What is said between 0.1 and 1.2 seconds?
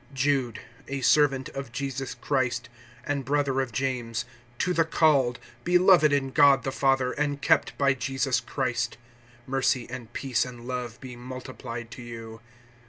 JUDE, a